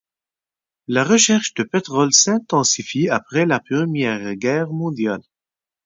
La 0.87 1.03
recherche 1.03 1.53
de 1.53 1.61
pétrole 1.61 2.11
s'intensifie 2.11 3.07
après 3.07 3.45
la 3.45 3.59
Première 3.59 4.33
Guerre 4.33 4.71
mondiale. 4.71 5.21